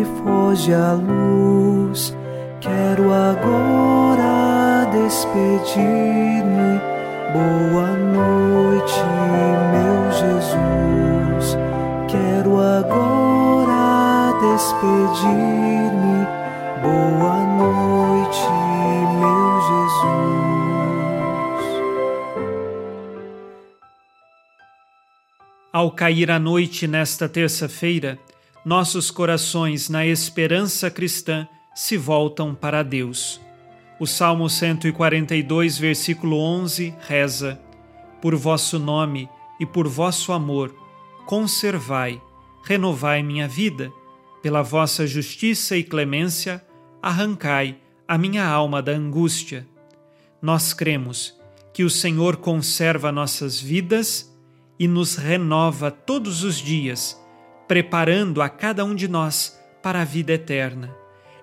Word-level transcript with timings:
Noite, 0.00 0.04
foge 0.22 0.72
a 0.72 0.92
luz. 0.94 2.16
Quero 2.60 3.12
agora 3.12 4.86
despedir-me. 4.92 6.80
Boa 7.32 7.88
noite, 7.96 9.02
meu 9.72 10.10
Jesus. 10.12 11.56
Quero 12.08 12.60
agora 12.60 14.32
despedir-me. 14.40 16.26
Boa 16.82 17.36
noite, 17.58 18.48
meu 19.20 19.60
Jesus. 19.68 20.30
Ao 25.72 25.90
cair 25.90 26.30
a 26.30 26.38
noite 26.38 26.86
nesta 26.88 27.28
terça-feira, 27.28 28.18
nossos 28.64 29.10
corações, 29.10 29.88
na 29.88 30.04
esperança 30.06 30.90
cristã, 30.90 31.48
se 31.74 31.96
voltam 31.96 32.54
para 32.54 32.82
Deus. 32.82 33.40
O 33.98 34.06
Salmo 34.06 34.48
142, 34.48 35.78
versículo 35.78 36.38
11 36.38 36.94
reza: 37.00 37.60
Por 38.20 38.34
vosso 38.36 38.78
nome 38.78 39.28
e 39.58 39.66
por 39.66 39.88
vosso 39.88 40.32
amor, 40.32 40.74
conservai, 41.26 42.20
renovai 42.64 43.22
minha 43.22 43.46
vida, 43.46 43.92
pela 44.42 44.62
vossa 44.62 45.06
justiça 45.06 45.76
e 45.76 45.84
clemência, 45.84 46.64
arrancai 47.02 47.78
a 48.08 48.16
minha 48.16 48.46
alma 48.46 48.82
da 48.82 48.92
angústia. 48.92 49.66
Nós 50.40 50.72
cremos 50.72 51.38
que 51.72 51.84
o 51.84 51.90
Senhor 51.90 52.38
conserva 52.38 53.12
nossas 53.12 53.60
vidas 53.60 54.34
e 54.78 54.88
nos 54.88 55.16
renova 55.16 55.90
todos 55.90 56.42
os 56.42 56.56
dias, 56.56 57.19
preparando 57.70 58.42
a 58.42 58.48
cada 58.48 58.84
um 58.84 58.96
de 58.96 59.06
nós 59.06 59.56
para 59.80 60.00
a 60.00 60.04
vida 60.04 60.32
eterna. 60.32 60.92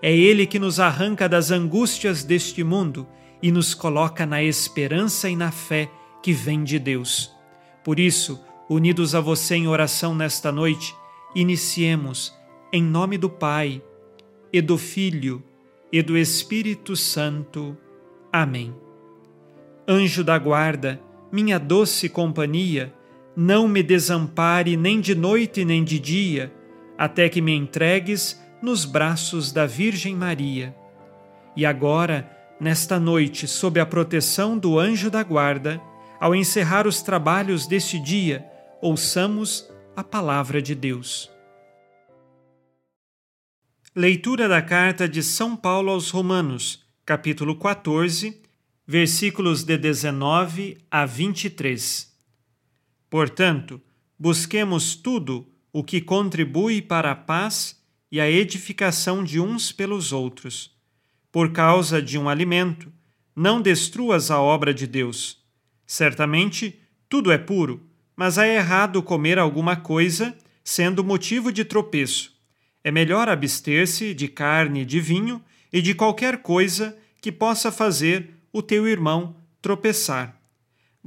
É 0.02 0.14
Ele 0.14 0.46
que 0.46 0.60
nos 0.60 0.78
arranca 0.78 1.30
das 1.30 1.52
angústias 1.52 2.22
deste 2.22 2.66
mundo 2.66 3.08
e 3.42 3.50
nos 3.50 3.74
coloca 3.74 4.26
na 4.26 4.44
esperança 4.44 5.30
e 5.30 5.38
na 5.38 5.52
fé 5.52 5.90
que 6.22 6.34
vem 6.34 6.66
de 6.66 6.80
Deus. 6.80 7.34
Por 7.82 7.98
isso, 7.98 8.44
unidos 8.70 9.16
a 9.16 9.22
você 9.22 9.56
em 9.56 9.70
oração 9.70 10.14
nesta 10.14 10.52
noite, 10.52 10.94
iniciemos 11.34 12.38
em 12.74 12.84
nome 12.84 13.18
do 13.18 13.30
Pai, 13.30 13.82
e 14.52 14.60
do 14.60 14.78
Filho, 14.78 15.42
e 15.94 16.02
do 16.02 16.18
Espírito 16.18 16.98
Santo. 16.98 17.78
Amém. 18.34 18.76
Anjo 19.88 20.26
da 20.26 20.38
guarda, 20.38 21.00
minha 21.32 21.58
doce 21.58 22.10
companhia, 22.10 22.94
não 23.40 23.68
me 23.68 23.84
desampare 23.84 24.76
nem 24.76 25.00
de 25.00 25.14
noite 25.14 25.64
nem 25.64 25.84
de 25.84 26.00
dia, 26.00 26.52
até 26.98 27.30
que 27.30 27.40
me 27.40 27.54
entregues 27.54 28.42
nos 28.64 28.84
braços 28.84 29.52
da 29.52 29.68
Virgem 29.68 30.16
Maria. 30.16 30.76
E 31.56 31.64
agora, 31.64 32.28
nesta 32.60 33.00
noite, 33.00 33.48
sob 33.48 33.80
a 33.80 33.86
proteção 33.86 34.58
do 34.58 34.80
anjo 34.80 35.12
da 35.12 35.22
guarda, 35.22 35.80
ao 36.20 36.34
encerrar 36.34 36.88
os 36.88 37.04
trabalhos 37.04 37.68
deste 37.68 38.00
dia, 38.00 38.44
ouçamos 38.82 39.70
a 39.96 40.04
palavra 40.04 40.60
de 40.60 40.74
Deus. 40.74 41.30
Leitura 43.96 44.48
da 44.48 44.64
carta 44.64 45.08
de 45.08 45.22
São 45.22 45.56
Paulo 45.56 45.92
aos 45.92 46.10
Romanos, 46.10 46.84
capítulo 47.06 47.56
14, 47.56 48.42
versículos 48.88 49.64
de 49.64 49.78
19 49.78 50.80
a 50.90 51.06
23. 51.06 52.17
Portanto, 53.10 53.82
busquemos 54.18 54.96
tudo 54.96 55.48
o 55.72 55.84
que 55.84 56.02
contribui 56.02 56.82
para 56.82 57.12
a 57.12 57.16
paz 57.16 57.82
e 58.12 58.20
a 58.20 58.30
edificação 58.30 59.24
de 59.24 59.40
uns 59.40 59.72
pelos 59.72 60.12
outros. 60.12 60.76
Por 61.32 61.52
causa 61.52 62.02
de 62.02 62.18
um 62.18 62.28
alimento, 62.28 62.92
não 63.36 63.62
destruas 63.62 64.32
a 64.32 64.42
obra 64.42 64.74
de 64.74 64.88
Deus. 64.88 65.44
Certamente, 65.86 66.80
tudo 67.08 67.32
é 67.32 67.38
puro, 67.38 67.88
mas 68.16 68.38
é 68.38 68.56
errado 68.56 69.04
comer 69.04 69.38
alguma 69.38 69.76
coisa 69.76 70.36
sendo 70.64 71.04
motivo 71.04 71.52
de 71.52 71.64
tropeço. 71.64 72.36
É 72.84 72.92
melhor 72.92 73.30
abster-se 73.30 74.14
de 74.14 74.28
carne 74.28 74.84
de 74.84 75.00
vinho 75.00 75.42
e 75.72 75.82
de 75.82 75.94
qualquer 75.94 76.42
coisa 76.42 76.98
que 77.22 77.32
possa 77.32 77.72
fazer 77.72 78.34
o 78.52 78.62
teu 78.62 78.88
irmão 78.88 79.36
tropeçar. 79.62 80.37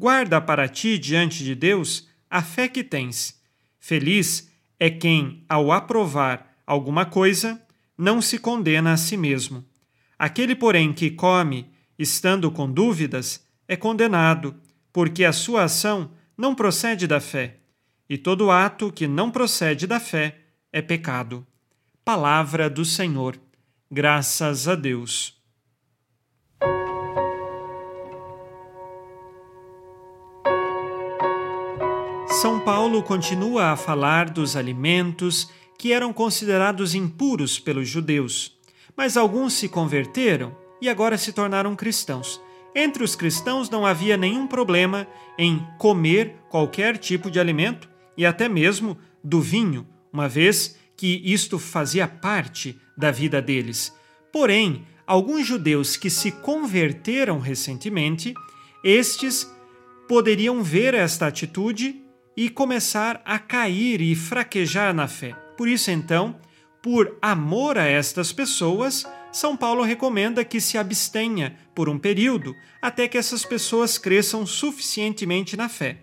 Guarda 0.01 0.41
para 0.41 0.67
ti 0.67 0.99
diante 0.99 1.45
de 1.45 1.55
Deus 1.55 2.09
a 2.31 2.43
fé 2.43 2.67
que 2.69 2.83
tens. 2.83 3.39
Feliz 3.79 4.51
é 4.79 4.89
quem, 4.89 5.45
ao 5.47 5.71
aprovar 5.71 6.57
alguma 6.67 7.05
coisa, 7.05 7.61
não 7.99 8.23
se 8.23 8.39
condena 8.39 8.95
a 8.95 8.97
si 8.97 9.15
mesmo. 9.15 9.63
Aquele, 10.19 10.55
porém, 10.55 10.95
que 10.95 11.11
come, 11.11 11.71
estando 11.99 12.51
com 12.51 12.73
dúvidas, 12.73 13.45
é 13.69 13.77
condenado, 13.77 14.59
porque 14.91 15.23
a 15.23 15.35
sua 15.35 15.65
ação 15.65 16.13
não 16.35 16.55
procede 16.55 17.07
da 17.07 17.21
fé, 17.21 17.59
e 18.09 18.17
todo 18.17 18.51
ato 18.51 18.91
que 18.91 19.07
não 19.07 19.31
procede 19.31 19.87
da 19.87 20.01
fé 20.01 20.39
é 20.73 20.81
pecado. 20.81 21.47
Palavra 22.03 22.71
do 22.71 22.87
Senhor. 22.87 23.39
Graças 23.91 24.67
a 24.67 24.75
Deus. 24.75 25.40
São 32.31 32.61
Paulo 32.61 33.03
continua 33.03 33.73
a 33.73 33.77
falar 33.77 34.31
dos 34.31 34.55
alimentos 34.55 35.51
que 35.77 35.93
eram 35.93 36.13
considerados 36.13 36.95
impuros 36.95 37.59
pelos 37.59 37.89
judeus. 37.89 38.57
Mas 38.97 39.17
alguns 39.17 39.55
se 39.55 39.69
converteram 39.69 40.57
e 40.81 40.89
agora 40.89 41.19
se 41.19 41.33
tornaram 41.33 41.75
cristãos. 41.75 42.41
Entre 42.73 43.03
os 43.03 43.17
cristãos 43.17 43.69
não 43.69 43.85
havia 43.85 44.17
nenhum 44.17 44.47
problema 44.47 45.09
em 45.37 45.67
comer 45.77 46.37
qualquer 46.49 46.97
tipo 46.99 47.31
de 47.33 47.41
alimento 47.41 47.91
e 48.17 48.25
até 48.25 48.49
mesmo 48.49 48.97
do 49.25 49.41
vinho, 49.41 49.85
uma 50.13 50.29
vez 50.29 50.79
que 50.97 51.21
isto 51.25 51.59
fazia 51.59 52.07
parte 52.07 52.81
da 52.97 53.11
vida 53.11 53.43
deles. 53.43 53.93
Porém, 54.33 54.87
alguns 55.05 55.49
judeus 55.49 55.97
que 55.97 56.09
se 56.09 56.31
converteram 56.31 57.41
recentemente, 57.41 58.33
estes 58.85 59.53
poderiam 60.07 60.63
ver 60.63 60.95
esta 60.95 61.27
atitude 61.27 62.09
e 62.41 62.49
começar 62.49 63.21
a 63.23 63.39
cair 63.39 64.01
e 64.01 64.15
fraquejar 64.15 64.95
na 64.95 65.07
fé. 65.07 65.35
Por 65.59 65.69
isso, 65.69 65.91
então, 65.91 66.35
por 66.83 67.19
amor 67.21 67.77
a 67.77 67.85
estas 67.85 68.33
pessoas, 68.33 69.07
São 69.31 69.55
Paulo 69.55 69.83
recomenda 69.83 70.43
que 70.43 70.59
se 70.59 70.79
abstenha 70.79 71.55
por 71.75 71.87
um 71.87 71.99
período 71.99 72.57
até 72.81 73.07
que 73.07 73.19
essas 73.19 73.45
pessoas 73.45 73.99
cresçam 73.99 74.47
suficientemente 74.47 75.55
na 75.55 75.69
fé. 75.69 75.99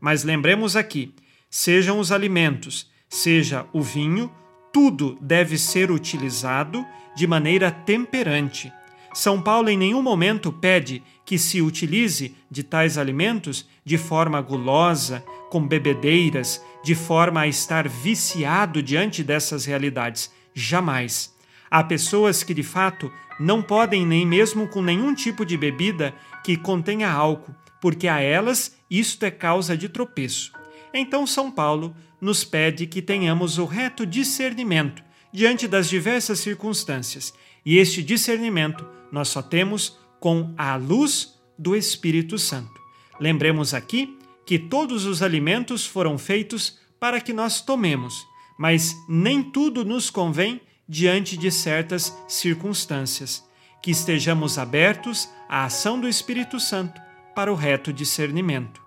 Mas 0.00 0.24
lembremos 0.24 0.76
aqui: 0.76 1.14
sejam 1.50 1.98
os 1.98 2.10
alimentos, 2.10 2.90
seja 3.06 3.66
o 3.70 3.82
vinho, 3.82 4.32
tudo 4.72 5.18
deve 5.20 5.58
ser 5.58 5.90
utilizado 5.90 6.86
de 7.14 7.26
maneira 7.26 7.70
temperante. 7.70 8.72
São 9.12 9.42
Paulo 9.42 9.68
em 9.68 9.76
nenhum 9.76 10.00
momento 10.00 10.50
pede 10.50 11.02
que 11.26 11.36
se 11.36 11.60
utilize 11.60 12.34
de 12.50 12.62
tais 12.62 12.96
alimentos 12.96 13.68
de 13.84 13.98
forma 13.98 14.40
gulosa, 14.40 15.22
com 15.52 15.68
bebedeiras, 15.68 16.64
de 16.82 16.94
forma 16.94 17.42
a 17.42 17.46
estar 17.46 17.86
viciado 17.86 18.82
diante 18.82 19.22
dessas 19.22 19.66
realidades. 19.66 20.32
Jamais. 20.54 21.36
Há 21.70 21.84
pessoas 21.84 22.42
que 22.42 22.54
de 22.54 22.62
fato 22.62 23.12
não 23.38 23.60
podem 23.60 24.06
nem 24.06 24.24
mesmo 24.24 24.66
com 24.66 24.80
nenhum 24.80 25.14
tipo 25.14 25.44
de 25.44 25.58
bebida 25.58 26.14
que 26.42 26.56
contenha 26.56 27.10
álcool, 27.10 27.54
porque 27.82 28.08
a 28.08 28.18
elas 28.18 28.74
isto 28.90 29.26
é 29.26 29.30
causa 29.30 29.76
de 29.76 29.90
tropeço. 29.90 30.52
Então 30.94 31.26
São 31.26 31.50
Paulo 31.50 31.94
nos 32.18 32.44
pede 32.44 32.86
que 32.86 33.02
tenhamos 33.02 33.58
o 33.58 33.66
reto 33.66 34.06
discernimento 34.06 35.04
diante 35.30 35.68
das 35.68 35.86
diversas 35.86 36.38
circunstâncias, 36.38 37.34
e 37.62 37.76
este 37.76 38.02
discernimento 38.02 38.88
nós 39.12 39.28
só 39.28 39.42
temos 39.42 39.98
com 40.18 40.54
a 40.56 40.76
luz 40.76 41.38
do 41.58 41.76
Espírito 41.76 42.38
Santo. 42.38 42.80
Lembremos 43.20 43.74
aqui 43.74 44.18
que 44.44 44.58
todos 44.58 45.04
os 45.04 45.22
alimentos 45.22 45.86
foram 45.86 46.18
feitos 46.18 46.78
para 46.98 47.20
que 47.20 47.32
nós 47.32 47.60
tomemos, 47.60 48.26
mas 48.58 48.96
nem 49.08 49.42
tudo 49.42 49.84
nos 49.84 50.10
convém 50.10 50.60
diante 50.88 51.36
de 51.36 51.50
certas 51.50 52.16
circunstâncias. 52.28 53.44
Que 53.82 53.90
estejamos 53.90 54.58
abertos 54.58 55.28
à 55.48 55.64
ação 55.64 56.00
do 56.00 56.08
Espírito 56.08 56.60
Santo 56.60 57.00
para 57.34 57.52
o 57.52 57.56
reto 57.56 57.92
discernimento. 57.92 58.80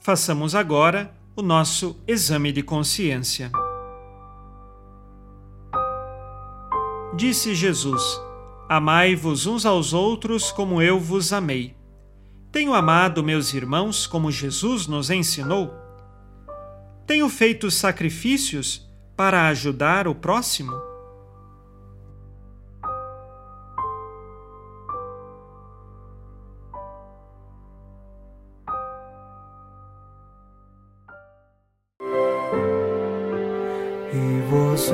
Façamos 0.00 0.54
agora 0.54 1.14
o 1.36 1.42
nosso 1.42 2.02
exame 2.06 2.50
de 2.50 2.62
consciência. 2.62 3.52
Disse 7.14 7.54
Jesus: 7.54 8.02
Amai-vos 8.68 9.46
uns 9.46 9.66
aos 9.66 9.92
outros 9.92 10.50
como 10.50 10.80
eu 10.80 10.98
vos 10.98 11.32
amei. 11.32 11.77
Tenho 12.50 12.72
amado 12.72 13.22
meus 13.22 13.52
irmãos 13.52 14.06
como 14.06 14.30
Jesus 14.30 14.86
nos 14.86 15.10
ensinou? 15.10 15.74
Tenho 17.06 17.28
feito 17.28 17.70
sacrifícios 17.70 18.88
para 19.14 19.48
ajudar 19.48 20.08
o 20.08 20.14
próximo? 20.14 20.72
E 34.10 34.40
vós, 34.50 34.90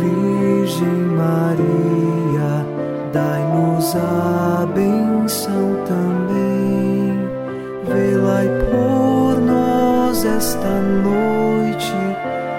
Virgem 0.00 0.88
Maria, 0.88 2.64
dai-nos 3.12 3.94
a 3.96 4.59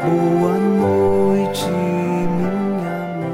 Boa 0.03 0.57
noite, 0.57 1.61
minha 1.67 2.49
mãe. 3.19 3.29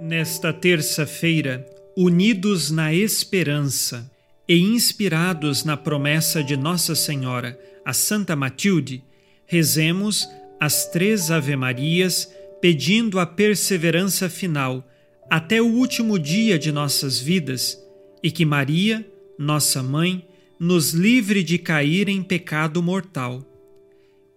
Nesta 0.00 0.52
terça-feira, 0.52 1.64
unidos 1.96 2.72
na 2.72 2.92
esperança 2.92 4.10
e 4.48 4.58
inspirados 4.58 5.62
na 5.62 5.76
promessa 5.76 6.42
de 6.42 6.56
Nossa 6.56 6.96
Senhora, 6.96 7.56
a 7.84 7.92
Santa 7.92 8.34
Matilde, 8.34 9.04
rezemos 9.46 10.28
as 10.58 10.86
três 10.86 11.30
Ave-Marias, 11.30 12.28
pedindo 12.60 13.20
a 13.20 13.26
perseverança 13.26 14.28
final 14.28 14.84
até 15.30 15.62
o 15.62 15.66
último 15.66 16.18
dia 16.18 16.58
de 16.58 16.72
nossas 16.72 17.20
vidas 17.20 17.78
e 18.20 18.32
que 18.32 18.44
Maria, 18.44 19.06
nossa 19.38 19.80
mãe, 19.80 20.26
nos 20.58 20.90
livre 20.90 21.44
de 21.44 21.56
cair 21.56 22.08
em 22.08 22.20
pecado 22.20 22.82
mortal. 22.82 23.44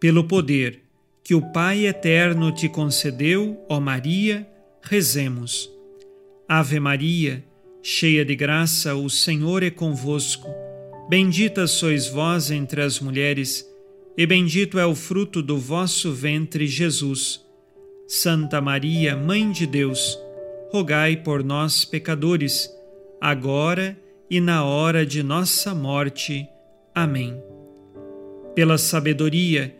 Pelo 0.02 0.24
poder 0.24 0.82
que 1.24 1.36
o 1.36 1.54
Pai 1.54 1.86
eterno 1.86 2.52
te 2.52 2.68
concedeu, 2.68 3.64
ó 3.70 3.80
Maria, 3.80 4.48
rezemos. 4.82 5.72
Ave 6.50 6.80
Maria, 6.80 7.46
cheia 7.84 8.26
de 8.26 8.36
graça, 8.36 8.96
o 8.96 9.08
Senhor 9.12 9.62
é 9.62 9.70
convosco. 9.70 10.50
Bendita 11.08 11.68
sois 11.68 12.08
vós 12.08 12.50
entre 12.50 12.82
as 12.82 13.00
mulheres 13.00 13.64
e 14.18 14.26
bendito 14.26 14.80
é 14.80 14.86
o 14.88 14.96
fruto 14.96 15.40
do 15.40 15.60
vosso 15.60 16.12
ventre, 16.12 16.66
Jesus. 16.66 17.46
Santa 18.08 18.60
Maria, 18.60 19.16
Mãe 19.16 19.52
de 19.52 19.68
Deus, 19.68 20.18
rogai 20.72 21.16
por 21.16 21.44
nós, 21.44 21.86
pecadores, 21.86 22.68
agora 23.22 23.96
e 24.32 24.42
na 24.42 24.66
hora 24.66 25.06
de 25.06 25.22
nossa 25.22 25.76
morte. 25.76 26.48
Amém. 26.96 27.40
Pela 28.56 28.80
sabedoria 28.80 29.80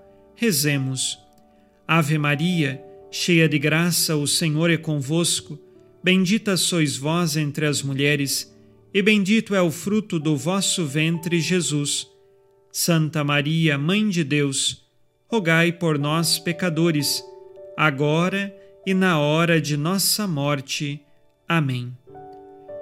rezemos. 0.41 1.19
Ave 1.87 2.17
Maria, 2.17 2.83
cheia 3.11 3.47
de 3.47 3.59
graça, 3.59 4.15
o 4.15 4.25
Senhor 4.25 4.71
é 4.71 4.77
convosco. 4.77 5.59
Bendita 6.03 6.57
sois 6.57 6.97
vós 6.97 7.37
entre 7.37 7.63
as 7.67 7.83
mulheres, 7.83 8.51
e 8.91 9.03
bendito 9.03 9.53
é 9.53 9.61
o 9.61 9.69
fruto 9.69 10.19
do 10.19 10.35
vosso 10.35 10.83
ventre, 10.83 11.39
Jesus. 11.39 12.07
Santa 12.71 13.23
Maria, 13.23 13.77
Mãe 13.77 14.09
de 14.09 14.23
Deus, 14.23 14.83
rogai 15.27 15.71
por 15.71 15.99
nós, 15.99 16.39
pecadores, 16.39 17.23
agora 17.77 18.51
e 18.83 18.95
na 18.95 19.19
hora 19.19 19.61
de 19.61 19.77
nossa 19.77 20.25
morte. 20.25 20.99
Amém. 21.47 21.95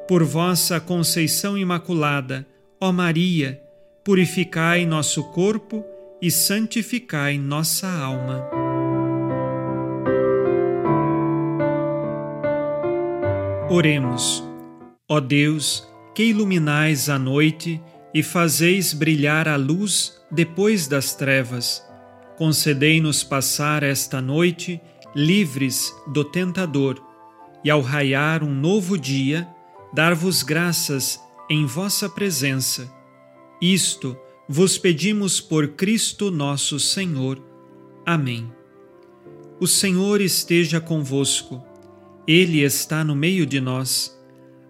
Por 0.08 0.24
vossa 0.24 0.80
conceição 0.80 1.58
imaculada, 1.58 2.48
ó 2.80 2.94
Maria, 2.94 3.62
purificai 4.06 4.86
nosso 4.86 5.26
corpo 5.32 5.84
e 5.84 5.99
santificai 6.30 7.38
nossa 7.38 7.88
alma. 7.88 8.46
Oremos. 13.70 14.44
Ó 15.08 15.20
Deus, 15.20 15.88
que 16.14 16.24
iluminais 16.24 17.08
a 17.08 17.18
noite, 17.18 17.82
e 18.14 18.22
fazeis 18.22 18.94
brilhar 18.94 19.48
a 19.48 19.56
luz 19.56 20.20
depois 20.30 20.88
das 20.88 21.16
trevas. 21.16 21.86
Concedei-nos 22.38 23.24
passar 23.24 23.84
esta 23.84 24.20
noite 24.20 24.82
livres 25.16 25.94
do 26.08 26.24
tentador, 26.26 27.02
e 27.64 27.70
ao 27.70 27.82
raiar 27.82 28.44
um 28.44 28.54
novo 28.54 28.98
dia, 28.98 29.48
dar-vos 29.94 30.44
graças 30.44 31.20
em 31.50 31.66
vossa 31.66 32.10
presença. 32.10 32.92
Isto 33.62 34.18
vos 34.52 34.80
pedimos 34.80 35.40
por 35.40 35.68
Cristo 35.70 36.32
nosso 36.32 36.80
Senhor. 36.80 37.40
Amém. 38.04 38.52
O 39.60 39.68
Senhor 39.68 40.22
esteja 40.22 40.82
convosco, 40.82 41.64
Ele 42.28 42.64
está 42.64 43.04
no 43.04 43.16
meio 43.16 43.46
de 43.46 43.62
nós. 43.62 44.20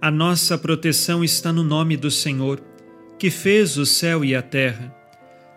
A 0.01 0.11
nossa 0.11 0.57
proteção 0.57 1.23
está 1.23 1.53
no 1.53 1.63
nome 1.63 1.95
do 1.95 2.11
Senhor 2.11 2.61
que 3.17 3.29
fez 3.29 3.77
o 3.77 3.85
céu 3.85 4.23
e 4.23 4.35
a 4.35 4.41
terra. 4.41 4.93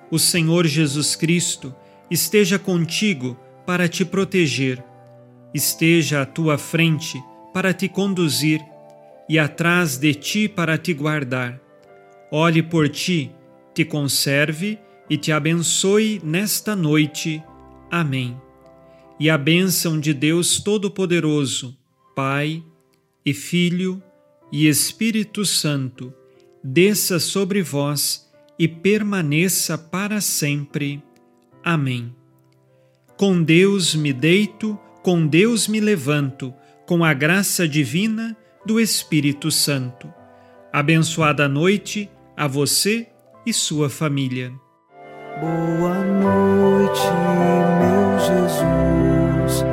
O 0.09 0.21
Senhor 0.21 0.69
Jesus 0.69 1.17
Cristo 1.17 1.75
esteja 2.09 2.61
contigo 2.61 3.37
para 3.67 3.89
te 3.89 4.05
proteger, 4.05 4.85
esteja 5.53 6.23
à 6.23 6.27
tua 6.27 6.59
frente 6.59 7.21
para 7.53 7.75
te 7.75 7.89
conduzir 7.89 8.61
e 9.29 9.37
atrás 9.39 9.97
de 9.97 10.15
ti 10.15 10.49
para 10.49 10.79
te 10.79 10.95
guardar. 10.95 11.61
Olhe 12.31 12.63
por 12.63 12.89
ti, 12.89 13.33
te 13.75 13.85
conserve 13.85 14.79
e 15.09 15.17
te 15.17 15.33
abençoe 15.33 16.21
nesta 16.25 16.77
noite. 16.77 17.43
Amém. 17.91 18.37
E 19.19 19.29
a 19.31 19.39
bênção 19.39 20.01
de 20.01 20.13
Deus 20.13 20.61
Todo-Poderoso, 20.61 21.77
Pai 22.15 22.63
e 23.25 23.33
Filho 23.33 24.03
e 24.51 24.67
Espírito 24.67 25.45
Santo, 25.45 26.13
desça 26.63 27.19
sobre 27.19 27.63
vós 27.63 28.31
e 28.59 28.67
permaneça 28.69 29.77
para 29.77 30.21
sempre. 30.21 31.03
Amém. 31.65 32.15
Com 33.17 33.43
Deus 33.43 33.95
me 33.95 34.13
deito, 34.13 34.79
com 35.03 35.27
Deus 35.27 35.69
me 35.69 35.81
levanto, 35.81 36.53
com 36.87 37.05
a 37.05 37.13
graça 37.15 37.67
divina 37.69 38.37
do 38.67 38.81
Espírito 38.81 39.51
Santo. 39.51 40.13
Abençoada 40.73 41.49
noite 41.49 42.11
a 42.37 42.47
você 42.47 43.12
e 43.45 43.53
sua 43.53 43.89
família. 43.91 44.53
Boa 45.41 45.95
noite, 46.05 47.07
meu 47.81 48.19
Jesus. 48.19 49.65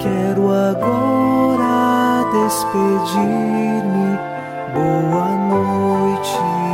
Quero 0.00 0.52
agora 0.52 2.24
despedir-me. 2.30 4.18
Boa 4.74 5.28
noite. 5.48 6.65